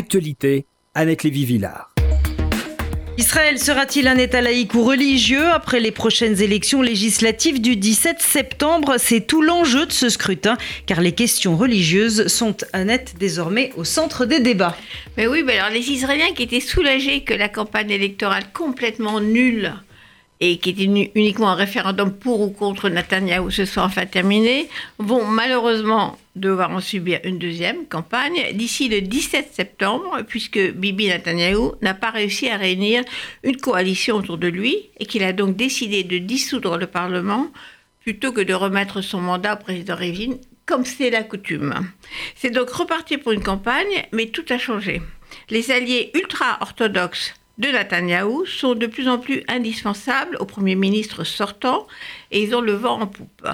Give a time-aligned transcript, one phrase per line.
[0.00, 0.64] Actualité,
[0.94, 1.92] Annette Lévy-Villard.
[3.18, 8.94] Israël sera-t-il un État laïque ou religieux après les prochaines élections législatives du 17 septembre?
[8.96, 14.24] C'est tout l'enjeu de ce scrutin, car les questions religieuses sont, Annette, désormais au centre
[14.24, 14.74] des débats.
[15.18, 19.74] Mais oui, mais alors les Israéliens qui étaient soulagés que la campagne électorale complètement nulle
[20.40, 20.84] et qui était
[21.14, 24.68] uniquement un référendum pour ou contre Netanyahou se soit enfin terminé,
[24.98, 31.74] vont malheureusement devoir en subir une deuxième campagne d'ici le 17 septembre, puisque Bibi Netanyahou
[31.82, 33.04] n'a pas réussi à réunir
[33.42, 37.48] une coalition autour de lui et qu'il a donc décidé de dissoudre le Parlement
[38.00, 41.74] plutôt que de remettre son mandat au président Rivlin, comme c'est la coutume.
[42.34, 45.02] C'est donc reparti pour une campagne, mais tout a changé.
[45.50, 51.86] Les alliés ultra-orthodoxes de Netanyahou sont de plus en plus indispensables au Premier ministre sortant
[52.30, 53.46] et ils ont le vent en poupe.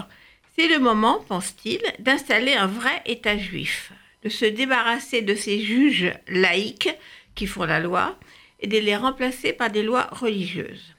[0.57, 3.93] C'est le moment, pense-t-il, d'installer un vrai État juif,
[4.23, 6.97] de se débarrasser de ces juges laïcs
[7.35, 8.19] qui font la loi
[8.61, 10.95] et de les remplacer par des lois religieuses.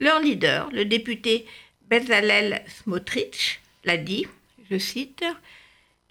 [0.00, 1.46] Leur leader, le député
[1.90, 4.26] Bezalel Smotrich, l'a dit,
[4.70, 5.24] je cite,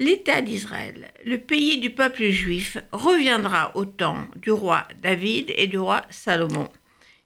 [0.02, 5.78] L'État d'Israël, le pays du peuple juif, reviendra au temps du roi David et du
[5.78, 6.68] roi Salomon.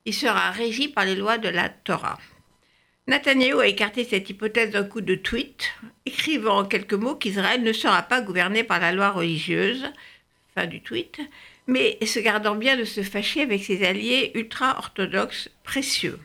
[0.03, 2.19] Il sera régi par les lois de la Torah.
[3.07, 5.71] Netanyahu a écarté cette hypothèse d'un coup de tweet,
[6.05, 9.89] écrivant en quelques mots qu'Israël ne sera pas gouverné par la loi religieuse,
[10.53, 11.21] fin du tweet,
[11.67, 16.19] mais se gardant bien de se fâcher avec ses alliés ultra-orthodoxes précieux.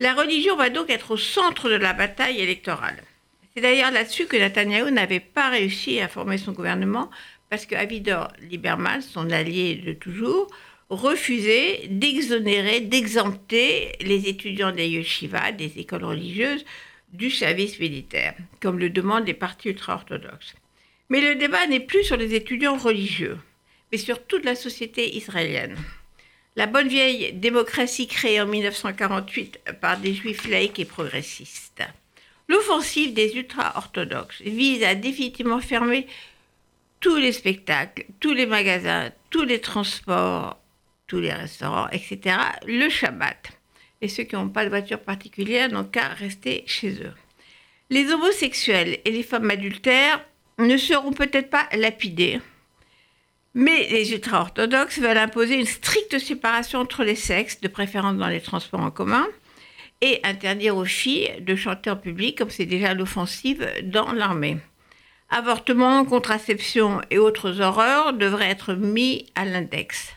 [0.00, 3.02] La religion va donc être au centre de la bataille électorale.
[3.54, 7.10] C'est d'ailleurs là-dessus que Netanyahu n'avait pas réussi à former son gouvernement
[7.50, 10.48] parce que Avidor Lieberman, son allié de toujours,
[10.88, 16.64] refusait d'exonérer, d'exempter les étudiants des yeshivas, des écoles religieuses,
[17.12, 20.54] du service militaire, comme le demandent les partis ultra-orthodoxes.
[21.10, 23.38] Mais le débat n'est plus sur les étudiants religieux,
[23.90, 25.76] mais sur toute la société israélienne.
[26.56, 31.82] La bonne vieille démocratie créée en 1948 par des juifs laïcs et progressistes.
[32.48, 36.06] L'offensive des ultra-orthodoxes vise à définitivement fermer
[37.00, 40.58] tous les spectacles, tous les magasins, tous les transports,
[41.06, 42.36] tous les restaurants, etc.
[42.66, 43.50] le Shabbat.
[44.00, 47.14] Et ceux qui n'ont pas de voiture particulière n'ont qu'à rester chez eux.
[47.90, 50.24] Les homosexuels et les femmes adultères
[50.58, 52.40] ne seront peut-être pas lapidés,
[53.54, 58.40] mais les ultra-orthodoxes veulent imposer une stricte séparation entre les sexes, de préférence dans les
[58.40, 59.26] transports en commun,
[60.02, 64.58] et interdire aux filles de chanter en public, comme c'est déjà l'offensive dans l'armée.
[65.30, 70.12] Avortement, contraception et autres horreurs devraient être mis à l'index.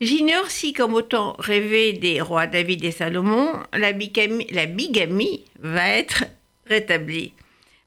[0.00, 6.24] J'ignore si, comme autant rêvé des rois David et Salomon, la la bigamie va être
[6.64, 7.34] rétablie.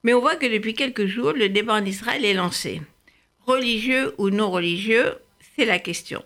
[0.03, 2.81] Mais on voit que depuis quelques jours, le débat en Israël est lancé.
[3.47, 5.16] Religieux ou non religieux,
[5.55, 6.23] c'est la question.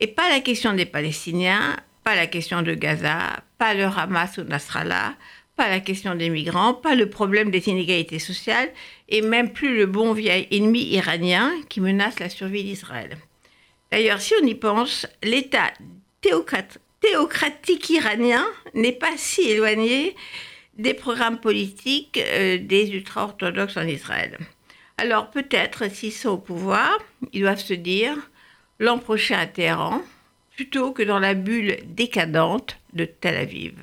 [0.00, 4.42] Et pas la question des Palestiniens, pas la question de Gaza, pas le Hamas ou
[4.42, 5.14] Nasrallah,
[5.56, 8.70] pas la question des migrants, pas le problème des inégalités sociales,
[9.08, 13.16] et même plus le bon vieil ennemi iranien qui menace la survie d'Israël.
[13.90, 15.70] D'ailleurs, si on y pense, l'État
[16.22, 20.16] théocratique iranien n'est pas si éloigné
[20.78, 24.38] des programmes politiques euh, des ultra-orthodoxes en Israël.
[24.96, 26.98] Alors peut-être, s'ils sont au pouvoir,
[27.32, 28.16] ils doivent se dire,
[28.78, 30.00] l'an prochain à Téhéran,
[30.54, 33.74] plutôt que dans la bulle décadente de Tel Aviv.